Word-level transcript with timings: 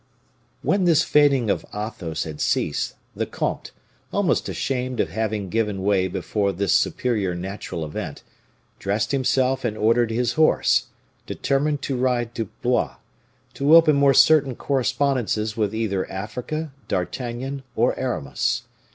When 0.63 0.85
this 0.85 1.03
fainting 1.03 1.51
of 1.51 1.63
Athos 1.75 2.23
had 2.23 2.41
ceased, 2.41 2.95
the 3.15 3.27
comte, 3.27 3.69
almost 4.11 4.49
ashamed 4.49 4.99
of 4.99 5.11
having 5.11 5.47
given 5.47 5.83
way 5.83 6.07
before 6.07 6.51
this 6.51 6.73
superior 6.73 7.35
natural 7.35 7.85
event, 7.85 8.23
dressed 8.79 9.11
himself 9.11 9.63
and 9.63 9.77
ordered 9.77 10.09
his 10.09 10.33
horse, 10.33 10.87
determined 11.27 11.83
to 11.83 11.97
ride 11.97 12.33
to 12.33 12.45
Blois, 12.63 12.95
to 13.53 13.75
open 13.75 13.95
more 13.95 14.15
certain 14.15 14.55
correspondences 14.55 15.55
with 15.55 15.75
either 15.75 16.09
Africa, 16.09 16.71
D'Artagnan, 16.87 17.61
or 17.75 17.95
Aramis. 17.95 18.63